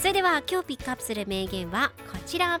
[0.00, 2.58] それでは今日ピックアップする名言はこちら。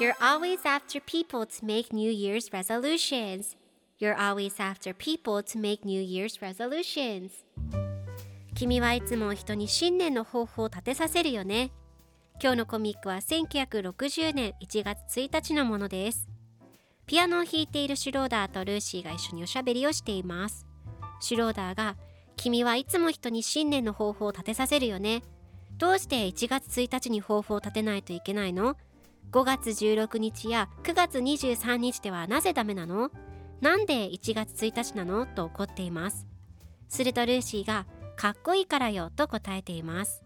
[0.00, 3.56] You're always after people to make New Year's resolutions.
[4.00, 7.30] You're always after people to make New Year's resolutions.
[8.56, 11.70] 君はいつも人に新年の抱負を立てさせるよね。
[12.42, 16.28] 今日のコミックは1960年1月1日のものです。
[17.06, 20.66] ピアノを弾いているシュローダーとルーシーが一緒におしゃべりをしています。
[21.20, 21.96] シュローダーが
[22.36, 25.22] 君はいつも人に新年の抱負を立てさせるよね。
[25.78, 28.76] どうして1月1日に抱負を立てないといけないの
[29.32, 33.10] ？5月16日や9月23日ではなぜダメなの？
[33.60, 35.26] なんで1月1日なの？
[35.26, 36.26] と怒っています。
[36.88, 40.22] するとルーシーがかっこいいからよと答えています。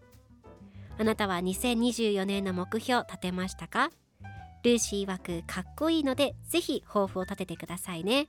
[0.97, 3.91] あなたは2024年の目標立てましたか？
[4.63, 8.27] ルーシー曰くかっこいいのでぜひ抱負を立ててくださいね。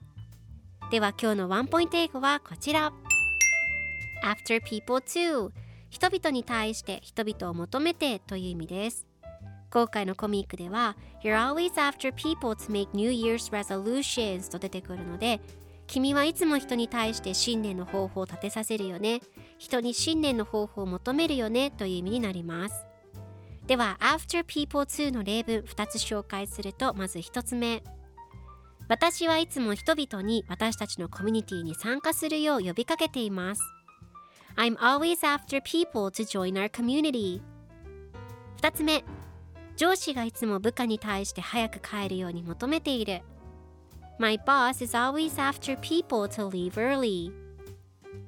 [0.90, 2.92] では今日のワンポイント英語はこちら。
[4.24, 5.50] After people too.
[5.92, 9.06] 人々に対して人々を求めてという意味です。
[9.70, 15.42] 今回のコミックでは You're always after people to make New Year's resolutions と出てくるので
[15.86, 19.20] 君はいつも人に対して新年の抱負を立てさせるよね。
[19.58, 22.86] 人に新年の抱負を求めるよねという意味になります。
[23.66, 27.82] では After People 2の例文2つ紹介するとまず1つ目。
[28.88, 33.62] 私はいつも人々に私たちのコミュニティに参加するよう呼びかけています。
[34.55, 37.41] I'm always after people to join our community
[38.61, 39.03] 2つ目
[39.75, 43.21] 上司がいつも部下に対して早く帰るように求めている
[44.19, 47.31] My boss is always after people to leave early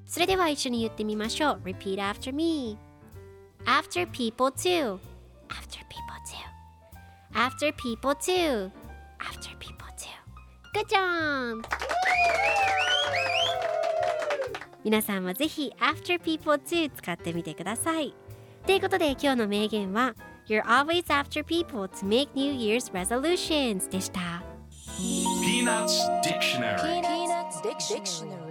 [0.05, 2.77] それでは一緒に言ってみましょう Repeat after me
[3.65, 4.99] After people too
[5.49, 6.37] After people too
[7.33, 8.71] After people too
[9.19, 10.09] After people too
[10.73, 11.65] Good job!
[14.84, 18.14] 皆さんはぜひ After people too 使ってみてください
[18.66, 20.14] ということで今日の名言は
[20.46, 24.42] You're always after people to make New Year's resolutions でした
[25.42, 28.43] Peanuts Dictionary Peanuts Dictionary